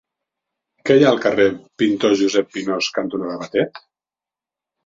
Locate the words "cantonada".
2.99-3.39